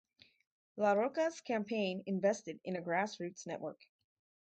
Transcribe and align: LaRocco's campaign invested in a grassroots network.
LaRocco's 0.79 1.41
campaign 1.41 2.01
invested 2.07 2.59
in 2.63 2.75
a 2.75 2.81
grassroots 2.81 3.45
network. 3.45 3.79